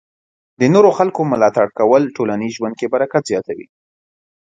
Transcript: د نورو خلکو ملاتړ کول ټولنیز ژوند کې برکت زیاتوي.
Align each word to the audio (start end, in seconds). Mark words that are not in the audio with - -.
د 0.59 0.61
نورو 0.73 0.89
خلکو 0.97 1.21
ملاتړ 1.31 1.67
کول 1.77 2.03
ټولنیز 2.15 2.51
ژوند 2.57 2.75
کې 2.79 2.91
برکت 2.95 3.23
زیاتوي. 3.31 3.67